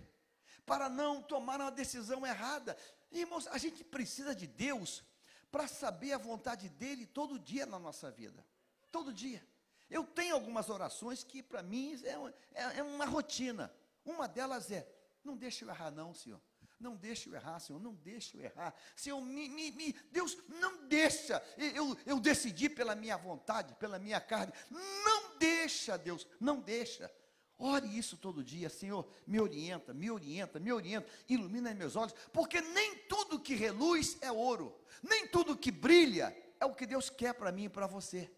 [0.66, 2.78] para não tomar uma decisão errada.
[3.12, 5.04] Irmãos, a gente precisa de Deus
[5.52, 8.46] para saber a vontade dele todo dia na nossa vida.
[8.92, 9.46] Todo dia.
[9.90, 13.74] Eu tenho algumas orações que para mim é uma, é, é uma rotina.
[14.04, 14.88] Uma delas é:
[15.24, 16.42] não deixe eu errar, não, Senhor.
[16.80, 18.74] Não deixe eu errar, Senhor, não deixe eu errar.
[18.96, 24.22] Senhor, me, me, me, Deus, não deixa eu, eu decidir pela minha vontade, pela minha
[24.22, 24.54] carne.
[24.70, 27.12] Não deixa, Deus, não deixa.
[27.60, 32.62] Ore isso todo dia, Senhor, me orienta, me orienta, me orienta, ilumina meus olhos, porque
[32.62, 37.34] nem tudo que reluz é ouro, nem tudo que brilha é o que Deus quer
[37.34, 38.32] para mim e para você.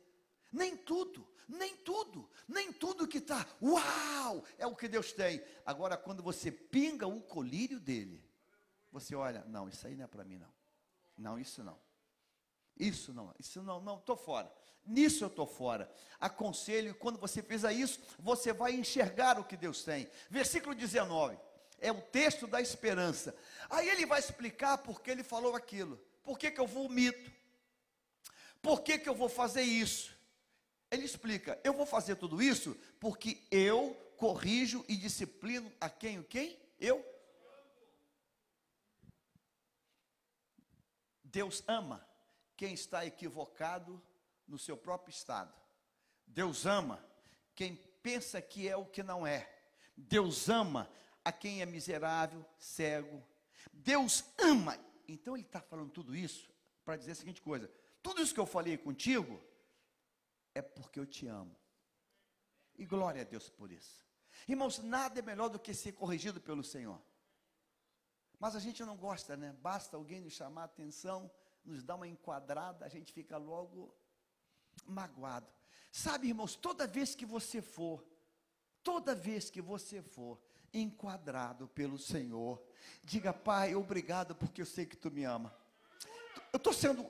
[0.53, 5.43] Nem tudo, nem tudo, nem tudo que está, uau, é o que Deus tem.
[5.65, 8.23] Agora, quando você pinga o colírio dele,
[8.91, 10.53] você olha, não, isso aí não é para mim, não.
[11.17, 11.77] Não, isso não.
[12.77, 14.51] Isso não, isso não, não, estou fora.
[14.85, 15.91] Nisso eu estou fora.
[16.19, 20.09] Aconselho, quando você fizer isso, você vai enxergar o que Deus tem.
[20.29, 21.37] Versículo 19,
[21.79, 23.35] é o texto da esperança.
[23.69, 25.99] Aí ele vai explicar por que ele falou aquilo.
[26.23, 27.31] Por que, que eu vomito?
[28.61, 30.17] Por que, que eu vou fazer isso?
[30.89, 36.23] Ele explica, eu vou fazer tudo isso porque eu corrijo e disciplino a quem o
[36.23, 36.57] quem?
[36.79, 37.05] Eu
[41.31, 42.05] Deus ama
[42.55, 44.01] quem está equivocado
[44.47, 45.53] no seu próprio estado.
[46.25, 47.03] Deus ama
[47.55, 49.49] quem pensa que é o que não é.
[49.95, 50.89] Deus ama
[51.23, 53.23] a quem é miserável, cego.
[53.71, 54.77] Deus ama.
[55.07, 56.49] Então ele está falando tudo isso
[56.83, 59.41] para dizer a seguinte coisa: tudo isso que eu falei contigo
[60.53, 61.55] é porque eu te amo.
[62.77, 64.05] E glória a Deus por isso.
[64.47, 66.99] Irmãos, nada é melhor do que ser corrigido pelo Senhor.
[68.39, 69.53] Mas a gente não gosta, né?
[69.61, 71.29] Basta alguém nos chamar a atenção,
[71.65, 73.93] nos dar uma enquadrada, a gente fica logo
[74.85, 75.47] magoado.
[75.91, 78.03] Sabe, irmãos, toda vez que você for,
[78.81, 80.39] toda vez que você for
[80.73, 82.63] enquadrado pelo Senhor,
[83.03, 85.53] diga, Pai, obrigado porque eu sei que tu me ama.
[86.53, 87.05] Eu estou sendo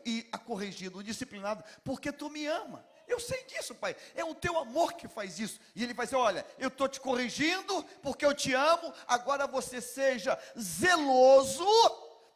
[0.45, 2.85] corrigido, disciplinado, porque tu me ama.
[3.09, 3.95] Eu sei disso, Pai.
[4.13, 5.59] É o teu amor que faz isso.
[5.75, 8.93] E ele vai dizer: Olha, eu estou te corrigindo porque eu te amo.
[9.07, 11.65] Agora você seja zeloso,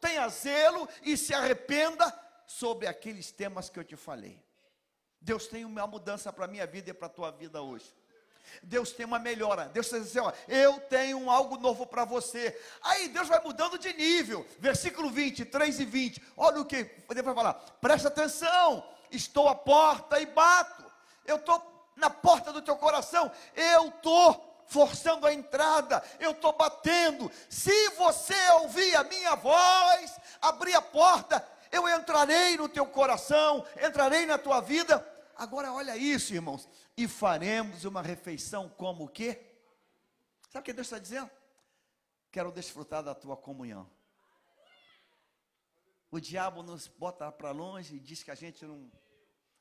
[0.01, 2.11] tenha zelo e se arrependa
[2.47, 4.41] sobre aqueles temas que eu te falei.
[5.21, 7.93] Deus tem uma mudança para a minha vida e para a tua vida hoje.
[8.63, 9.65] Deus tem uma melhora.
[9.67, 12.59] Deus está dizendo assim: ó, eu tenho algo novo para você.
[12.81, 14.43] Aí Deus vai mudando de nível.
[14.59, 16.23] Versículo 20, 3 e 20.
[16.35, 17.53] Olha o que Deus vai falar.
[17.79, 20.83] Presta atenção estou à porta e bato.
[21.25, 23.31] Eu estou na porta do teu coração.
[23.55, 26.03] Eu estou forçando a entrada.
[26.19, 27.31] Eu estou batendo.
[27.49, 34.25] Se você ouvir a minha voz, abrir a porta, eu entrarei no teu coração, entrarei
[34.25, 35.07] na tua vida.
[35.35, 36.67] Agora olha isso, irmãos.
[36.95, 39.41] E faremos uma refeição como o quê?
[40.49, 41.29] Sabe o que Deus está dizendo?
[42.31, 43.89] Quero desfrutar da tua comunhão.
[46.11, 48.91] O diabo nos bota para longe e diz que a gente não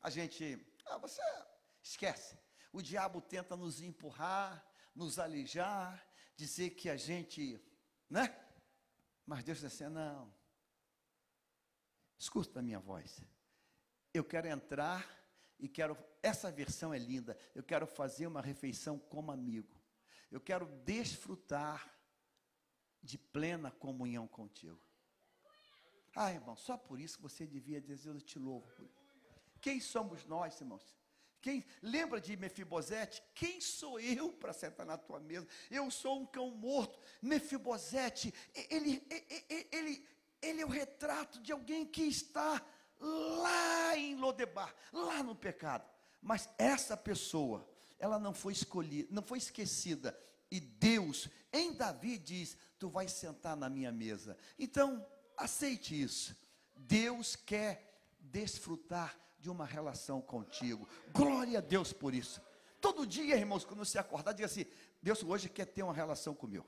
[0.03, 1.23] a gente, ah, você
[1.83, 2.37] esquece.
[2.73, 6.05] O diabo tenta nos empurrar, nos alijar,
[6.37, 7.63] dizer que a gente,
[8.11, 8.37] né?
[9.25, 10.35] Mas Deus diz assim: não.
[12.19, 13.23] Escuta a minha voz.
[14.13, 15.09] Eu quero entrar
[15.59, 15.97] e quero.
[16.23, 17.39] Essa versão é linda.
[17.55, 19.81] Eu quero fazer uma refeição como amigo.
[20.31, 21.97] Eu quero desfrutar
[23.03, 24.81] de plena comunhão contigo.
[26.15, 28.91] Ah, irmão, só por isso você devia dizer: Eu te louvo.
[29.63, 30.83] Quem somos nós, irmãos?
[31.41, 33.23] Quem lembra de Mefibosete?
[33.35, 35.47] Quem sou eu para sentar na tua mesa?
[35.71, 36.99] Eu sou um cão morto.
[37.23, 38.35] Mefibosete,
[38.69, 40.07] ele, ele, ele,
[40.43, 42.61] ele é o retrato de alguém que está
[42.99, 45.89] lá em Lodebar, lá no pecado.
[46.21, 50.19] Mas essa pessoa, ela não foi escolhida, não foi esquecida.
[50.51, 54.37] e Deus, em Davi, diz: Tu vais sentar na minha mesa.
[54.59, 55.05] Então,
[55.37, 56.37] aceite isso.
[56.77, 60.89] Deus quer desfrutar de uma relação contigo.
[61.13, 62.41] Glória a Deus por isso.
[62.81, 64.65] Todo dia, irmãos, quando você acordar, diga assim:
[65.03, 66.65] Deus hoje quer ter uma relação comigo.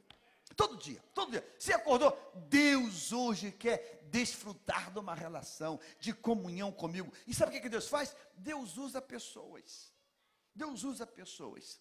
[0.56, 1.54] Todo dia, todo dia.
[1.58, 2.16] Você acordou,
[2.48, 7.12] Deus hoje quer desfrutar de uma relação, de comunhão comigo.
[7.26, 8.14] E sabe o que Deus faz?
[8.36, 9.92] Deus usa pessoas.
[10.54, 11.80] Deus usa pessoas.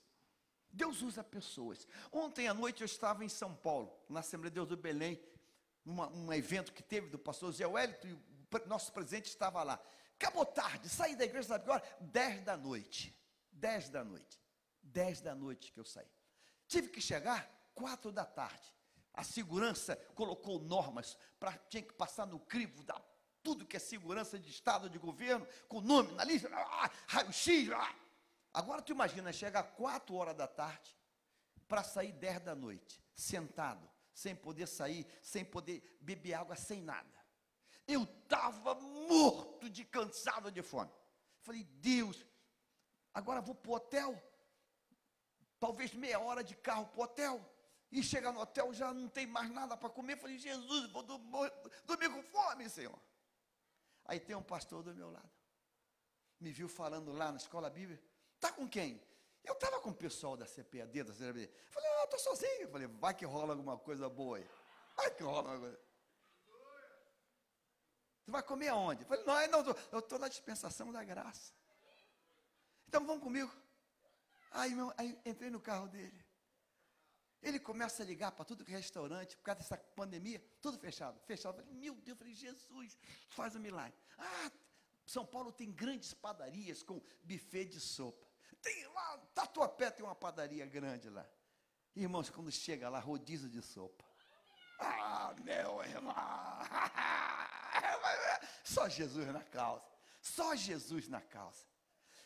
[0.72, 1.88] Deus usa pessoas.
[2.12, 5.22] Ontem à noite eu estava em São Paulo, na Assembleia de Deus do Belém,
[5.86, 8.20] numa, um evento que teve do pastor Zé Wellington, e o
[8.68, 9.80] nosso presidente estava lá.
[10.24, 11.84] Acabou tarde, saí da igreja, sabe agora?
[12.00, 13.14] 10 da noite.
[13.52, 14.40] 10 da noite.
[14.82, 16.08] 10 da noite que eu saí.
[16.66, 18.74] Tive que chegar quatro da tarde.
[19.14, 23.00] A segurança colocou normas para tinha que passar no crivo da
[23.44, 27.70] tudo que é segurança de estado de governo, com nome na lista, ah, raio-x.
[27.72, 27.94] Ah.
[28.54, 30.98] Agora tu imagina chegar quatro horas da tarde
[31.68, 37.23] para sair dez da noite, sentado, sem poder sair, sem poder beber água, sem nada.
[37.88, 40.92] Eu estava morto de cansado de fome.
[41.42, 42.26] Falei, Deus,
[43.14, 44.22] agora vou para o hotel.
[45.60, 47.54] Talvez meia hora de carro para o hotel
[47.92, 50.18] e chega no hotel já não tem mais nada para comer.
[50.18, 53.00] Falei, Jesus, vou dormir com fome, Senhor.
[54.06, 55.30] Aí tem um pastor do meu lado.
[56.40, 58.04] Me viu falando lá na escola bíblica.
[58.36, 59.02] Está com quem?
[59.44, 61.50] Eu estava com o pessoal da CPAD, da CPAD.
[61.70, 62.70] Falei, ah, estou sozinho.
[62.70, 64.50] Falei, vai que rola alguma coisa boa aí.
[64.98, 65.80] Vai que rola alguma coisa.
[68.24, 69.04] Você vai comer aonde?
[69.04, 71.54] Falei, não, não eu estou na dispensação da graça.
[72.88, 73.52] Então vamos comigo.
[74.52, 76.24] Aí, meu, aí entrei no carro dele.
[77.42, 81.20] Ele começa a ligar para tudo que é restaurante, por causa dessa pandemia, tudo fechado,
[81.26, 81.60] fechado.
[81.60, 82.98] Eu falei, meu Deus, eu falei, Jesus,
[83.30, 83.98] faz um milagre.
[84.18, 84.52] Ah,
[85.06, 88.26] São Paulo tem grandes padarias com buffet de sopa.
[88.62, 91.28] Tem lá, Tatuapé tem uma padaria grande lá.
[91.94, 94.06] Irmãos, quando chega lá, rodízio de sopa.
[94.80, 96.16] Ah, meu irmão.
[98.64, 99.84] Só Jesus na causa.
[100.22, 101.66] Só Jesus na causa.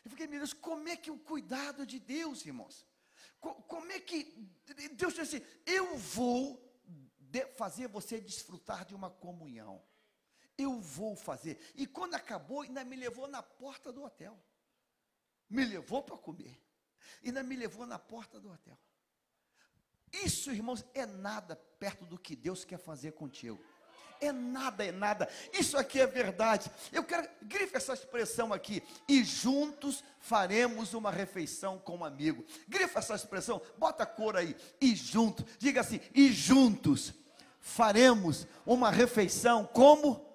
[0.06, 2.86] Eu fiquei, meu Deus, como é que o cuidado de Deus, irmãos?
[3.39, 4.23] Como é que
[4.93, 6.63] Deus disse assim: Eu vou
[7.56, 9.84] fazer você desfrutar de uma comunhão.
[10.58, 11.60] Eu vou fazer.
[11.76, 14.38] E quando acabou, ainda me levou na porta do hotel.
[15.50, 16.60] Me levou para comer.
[17.23, 18.78] Ainda me levou na porta do hotel.
[20.12, 23.63] Isso, irmãos, é nada perto do que Deus quer fazer contigo.
[24.19, 25.30] É nada, é nada.
[25.53, 26.71] Isso aqui é verdade.
[26.91, 28.84] Eu quero, grife essa expressão aqui.
[29.08, 32.45] E juntos faremos uma refeição com um amigo.
[32.67, 34.56] Grife essa expressão, bota a cor aí.
[34.82, 37.13] E juntos, diga assim: e juntos
[37.60, 40.25] faremos uma refeição como?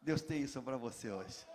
[0.00, 1.46] Deus tem isso para você hoje.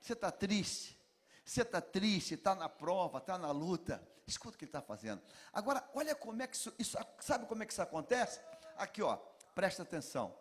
[0.00, 0.96] Você está triste?
[1.44, 4.02] Você está triste, está na prova, está na luta.
[4.26, 5.22] Escuta o que ele está fazendo.
[5.52, 8.40] Agora, olha como é que isso, isso, sabe como é que isso acontece?
[8.76, 9.16] Aqui, ó,
[9.54, 10.36] presta atenção.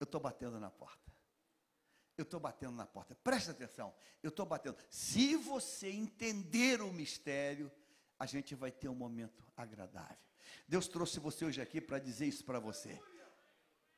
[0.00, 1.12] Eu estou batendo na porta.
[2.16, 3.14] Eu estou batendo na porta.
[3.16, 3.94] Presta atenção.
[4.22, 4.76] Eu estou batendo.
[4.88, 7.70] Se você entender o mistério,
[8.18, 10.16] a gente vai ter um momento agradável.
[10.68, 13.00] Deus trouxe você hoje aqui para dizer isso para você.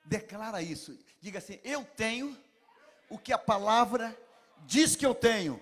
[0.05, 0.99] Declara isso.
[1.21, 2.37] Diga assim: Eu tenho
[3.11, 4.17] o que a palavra
[4.65, 5.61] diz que eu tenho.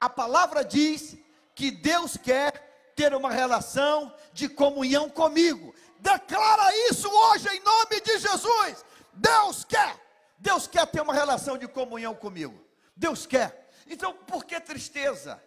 [0.00, 1.16] A palavra diz
[1.54, 5.74] que Deus quer ter uma relação de comunhão comigo.
[5.98, 8.84] Declara isso hoje em nome de Jesus.
[9.12, 9.96] Deus quer.
[10.38, 12.62] Deus quer ter uma relação de comunhão comigo.
[12.96, 13.70] Deus quer.
[13.86, 15.42] Então, por que tristeza?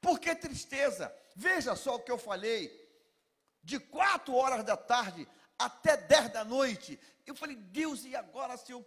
[0.00, 1.14] Por que tristeza?
[1.34, 2.70] Veja só o que eu falei.
[3.62, 6.98] De quatro horas da tarde até dez da noite.
[7.26, 8.84] Eu falei, Deus, e agora se eu.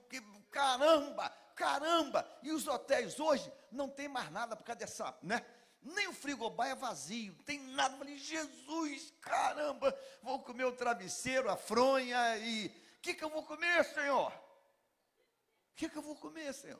[0.49, 2.27] Caramba, caramba.
[2.41, 5.45] E os hotéis hoje não tem mais nada por causa dessa, né?
[5.81, 7.95] Nem o frigobar é vazio, não tem nada.
[7.95, 12.67] Eu falei, Jesus, caramba, vou comer o travesseiro, a fronha e.
[12.67, 14.31] O que, que eu vou comer, Senhor?
[14.31, 16.79] O que, que eu vou comer, Senhor?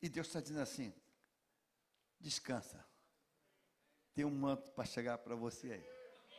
[0.00, 0.92] E Deus está dizendo assim:
[2.18, 2.84] descansa.
[4.14, 5.92] Tem um manto para chegar para você aí.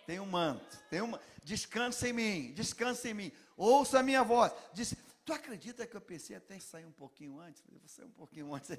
[0.05, 1.19] Tem um manto, tem uma.
[1.43, 3.31] Descansa em mim, descansa em mim.
[3.55, 4.51] Ouça a minha voz.
[4.73, 7.61] Disse, tu acredita que eu pensei até em sair um pouquinho antes?
[7.61, 8.77] Falei, vou sair um pouquinho antes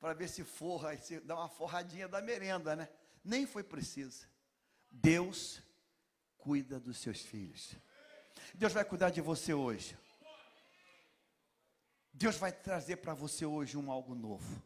[0.00, 2.88] para ver se forra, se dá uma forradinha da merenda, né?
[3.24, 4.26] Nem foi preciso.
[4.90, 5.62] Deus
[6.36, 7.74] cuida dos seus filhos.
[8.54, 9.96] Deus vai cuidar de você hoje.
[12.12, 14.62] Deus vai trazer para você hoje um algo novo.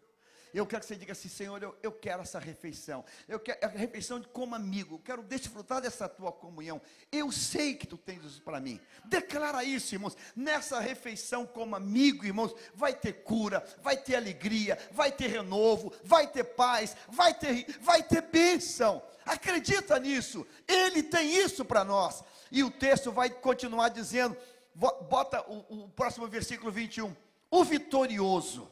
[0.52, 3.04] Eu quero que você diga assim, Senhor, eu, eu quero essa refeição.
[3.28, 4.96] Eu quero a refeição de como amigo.
[4.96, 6.80] Eu quero desfrutar dessa tua comunhão.
[7.10, 8.80] Eu sei que tu tens isso para mim.
[9.04, 10.16] Declara isso, irmãos.
[10.34, 16.26] Nessa refeição como amigo, irmãos, vai ter cura, vai ter alegria, vai ter renovo, vai
[16.26, 19.02] ter paz, vai ter, vai ter bênção.
[19.24, 20.46] Acredita nisso.
[20.66, 22.24] Ele tem isso para nós.
[22.50, 24.36] E o texto vai continuar dizendo,
[24.74, 27.14] bota o, o próximo versículo 21.
[27.50, 28.70] O vitorioso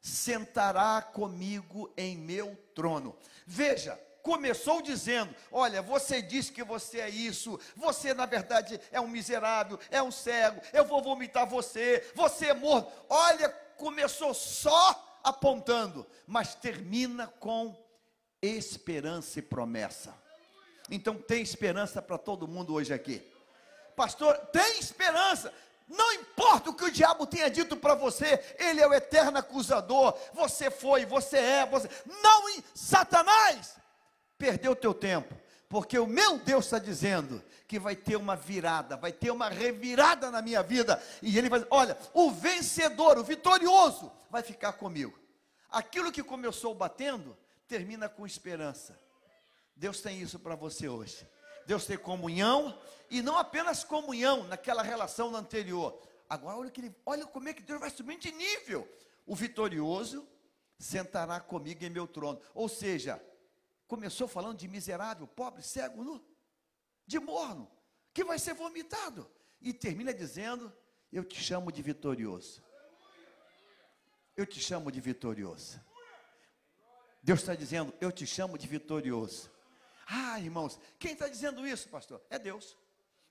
[0.00, 3.16] sentará comigo em meu trono.
[3.46, 9.08] Veja, começou dizendo: Olha, você diz que você é isso, você na verdade é um
[9.08, 12.90] miserável, é um cego, eu vou vomitar você, você é morto.
[13.08, 17.76] Olha, começou só apontando, mas termina com
[18.42, 20.14] esperança e promessa.
[20.90, 23.22] Então tem esperança para todo mundo hoje aqui.
[23.94, 25.52] Pastor, tem esperança.
[25.90, 30.16] Não importa o que o diabo tenha dito para você, ele é o eterno acusador.
[30.32, 31.90] Você foi, você é, você.
[32.06, 33.76] Não, Satanás,
[34.38, 35.34] perdeu o teu tempo,
[35.68, 40.30] porque o meu Deus está dizendo que vai ter uma virada, vai ter uma revirada
[40.30, 45.18] na minha vida, e ele vai, olha, o vencedor, o vitorioso, vai ficar comigo.
[45.68, 47.36] Aquilo que começou batendo,
[47.66, 48.96] termina com esperança.
[49.74, 51.26] Deus tem isso para você hoje.
[51.70, 52.76] Deus tem comunhão,
[53.08, 56.02] e não apenas comunhão naquela relação anterior.
[56.28, 58.92] Agora olha, que ele, olha como é que Deus vai subindo de nível.
[59.24, 60.26] O vitorioso
[60.76, 62.40] sentará comigo em meu trono.
[62.54, 63.24] Ou seja,
[63.86, 66.20] começou falando de miserável, pobre, cego, nu,
[67.06, 67.70] de morno,
[68.12, 69.30] que vai ser vomitado.
[69.60, 70.72] E termina dizendo:
[71.12, 72.60] Eu te chamo de vitorioso.
[74.36, 75.80] Eu te chamo de vitorioso.
[77.22, 79.59] Deus está dizendo: Eu te chamo de vitorioso.
[80.12, 82.20] Ah, irmãos, quem está dizendo isso, pastor?
[82.28, 82.76] É Deus.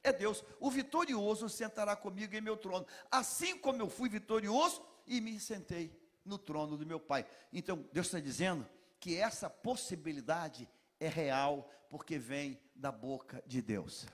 [0.01, 0.45] É Deus.
[0.61, 5.91] O vitorioso sentará comigo em meu trono, assim como eu fui vitorioso e me sentei
[6.23, 7.27] no trono do meu Pai.
[7.51, 8.65] Então, Deus está dizendo
[8.97, 10.69] que essa possibilidade
[11.01, 14.05] é real, porque vem da boca de Deus.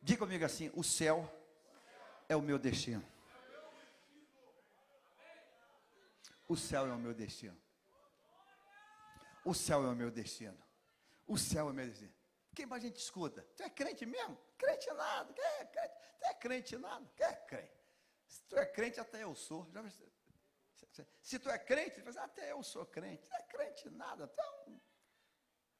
[0.00, 1.28] Diga comigo assim: o céu
[2.28, 3.04] é o meu destino.
[6.46, 7.63] O céu é o meu destino.
[9.44, 10.58] O céu é o meu destino.
[11.26, 12.12] O céu é o meu destino.
[12.54, 13.42] Quem mais a gente escuta?
[13.56, 14.38] Tu é crente mesmo?
[14.56, 15.32] Crente nada.
[15.32, 15.94] Quem é crente?
[16.18, 17.10] Tu é crente nada.
[17.16, 17.84] Quem é crente?
[18.26, 19.68] Se tu é crente, até eu sou.
[21.20, 23.28] Se tu é crente, até eu sou crente.
[23.28, 24.30] Tu é crente nada.
[24.32, 24.80] Então,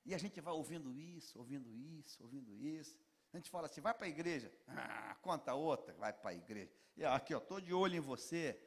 [0.04, 2.98] e a gente vai ouvindo isso, ouvindo isso, ouvindo isso.
[3.32, 4.52] A gente fala assim, vai para a igreja.
[4.68, 6.70] Ah, conta outra, vai para a igreja.
[6.96, 8.60] E aqui, estou de olho em você.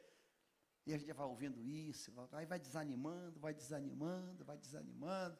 [0.88, 5.38] E a gente vai ouvindo isso, aí vai desanimando, vai desanimando, vai desanimando.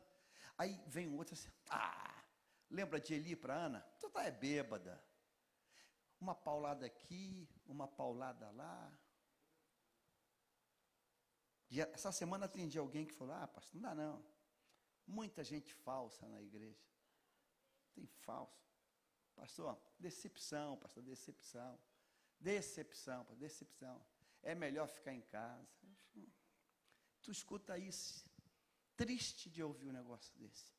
[0.59, 2.23] Aí vem outro assim, ah,
[2.69, 3.81] lembra de Eli para Ana?
[3.99, 5.03] Tu tá é bêbada.
[6.21, 8.93] Uma paulada aqui, uma paulada lá.
[11.71, 14.23] E essa semana atendi alguém que falou, ah, pastor, não dá não.
[15.07, 16.87] Muita gente falsa na igreja.
[17.95, 18.69] Tem falso.
[19.35, 21.81] Pastor, decepção, pastor, decepção.
[22.39, 24.18] Decepção, pastor, decepção
[24.49, 25.69] é melhor ficar em casa.
[27.23, 28.25] Tu escuta isso,
[28.97, 30.73] triste de ouvir um negócio desse.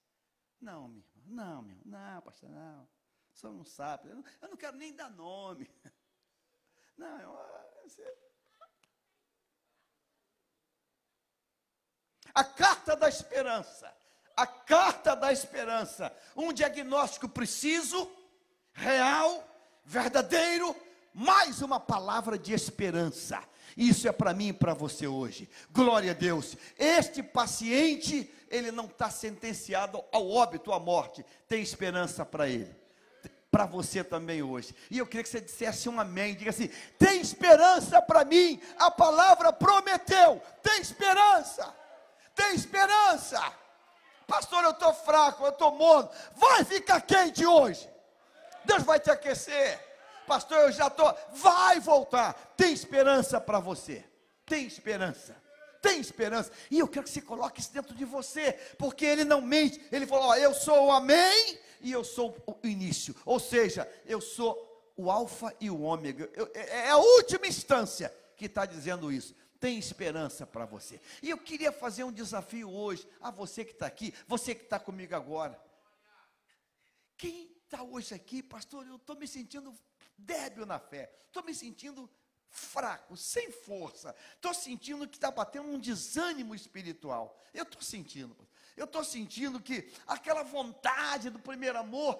[0.60, 2.90] Não, meu irmão, não, meu irmão, não, pastor, não.
[3.32, 4.10] Só não sabe.
[4.10, 5.70] Eu não, eu não quero nem dar nome.
[6.98, 7.32] Não, eu,
[7.84, 8.18] você...
[12.36, 13.96] A carta da esperança.
[14.36, 16.14] A carta da esperança.
[16.36, 18.12] Um diagnóstico preciso,
[18.74, 19.48] real,
[19.86, 20.76] verdadeiro,
[21.14, 23.42] mais uma palavra de esperança.
[23.76, 25.50] Isso é para mim e para você hoje.
[25.72, 26.56] Glória a Deus.
[26.78, 31.26] Este paciente, ele não está sentenciado ao óbito, à morte.
[31.48, 32.76] Tem esperança para ele.
[33.52, 34.76] Para você também hoje.
[34.92, 36.36] E eu queria que você dissesse um amém.
[36.36, 38.62] Diga assim: tem esperança para mim.
[38.78, 40.42] A palavra prometeu.
[40.62, 41.74] Tem esperança.
[42.36, 43.42] Tem esperança.
[44.28, 46.16] Pastor, eu estou fraco, eu estou morto.
[46.36, 47.90] Vai ficar quente hoje.
[48.66, 49.89] Deus vai te aquecer
[50.30, 51.12] pastor, eu já estou.
[51.34, 52.34] Vai voltar.
[52.56, 54.06] Tem esperança para você.
[54.46, 55.36] Tem esperança.
[55.82, 56.52] Tem esperança.
[56.70, 59.82] E eu quero que você coloque isso dentro de você, porque ele não mente.
[59.92, 63.16] Ele falou: ó, eu sou o Amém e eu sou o início.
[63.26, 66.30] Ou seja, eu sou o Alfa e o Ômega.
[66.36, 71.02] Eu, é, é a última instância que está dizendo isso tem esperança para você.
[71.22, 74.80] E eu queria fazer um desafio hoje a você que está aqui, você que está
[74.80, 75.60] comigo agora.
[77.18, 79.76] Quem está hoje aqui, pastor, eu estou me sentindo
[80.20, 82.10] débil na fé, estou me sentindo
[82.50, 87.38] fraco, sem força, estou sentindo que está batendo um desânimo espiritual.
[87.54, 88.36] Eu estou sentindo,
[88.76, 92.20] eu estou sentindo que aquela vontade do primeiro amor,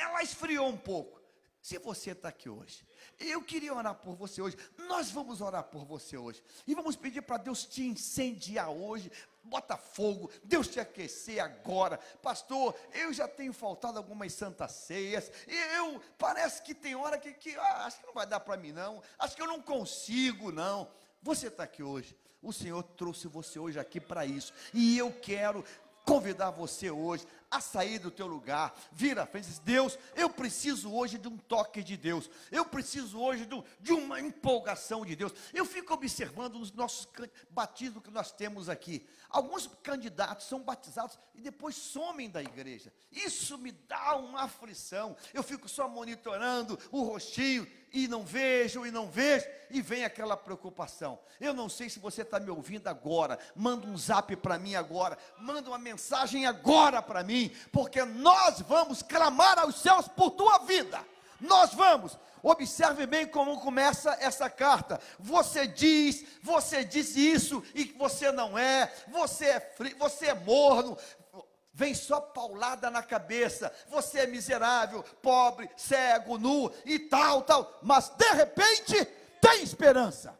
[0.00, 1.18] ela esfriou um pouco.
[1.60, 2.86] Se você está aqui hoje,
[3.18, 4.56] eu queria orar por você hoje.
[4.88, 6.42] Nós vamos orar por você hoje.
[6.66, 9.10] E vamos pedir para Deus te incendiar hoje.
[9.48, 11.98] Bota fogo, Deus te aquecer agora.
[12.22, 15.30] Pastor, eu já tenho faltado algumas santas ceias.
[15.74, 18.72] Eu, parece que tem hora que, que ah, acho que não vai dar para mim,
[18.72, 19.02] não.
[19.18, 20.88] Acho que eu não consigo, não.
[21.22, 22.16] Você está aqui hoje.
[22.42, 24.52] O Senhor trouxe você hoje aqui para isso.
[24.72, 25.64] E eu quero
[26.04, 30.28] convidar você hoje a sair do teu lugar, vir à frente e dizer, Deus, eu
[30.28, 35.16] preciso hoje de um toque de Deus, eu preciso hoje de, de uma empolgação de
[35.16, 35.32] Deus.
[35.54, 37.08] Eu fico observando os nossos
[37.50, 39.06] batismos que nós temos aqui.
[39.28, 42.92] Alguns candidatos são batizados e depois somem da igreja.
[43.12, 45.16] Isso me dá uma aflição.
[45.34, 50.36] Eu fico só monitorando o rostinho e não vejo, e não vejo, e vem aquela
[50.36, 51.18] preocupação.
[51.40, 55.16] Eu não sei se você está me ouvindo agora, manda um zap para mim agora,
[55.38, 61.04] manda uma mensagem agora para mim, porque nós vamos clamar aos céus por tua vida.
[61.40, 62.18] Nós vamos.
[62.42, 65.00] Observe bem como começa essa carta.
[65.18, 70.96] Você diz, você disse isso e você não é, você é frio, você é morno,
[71.78, 73.72] vem só paulada na cabeça.
[73.88, 77.78] Você é miserável, pobre, cego, nu e tal, tal.
[77.80, 79.04] Mas de repente
[79.40, 80.36] tem esperança.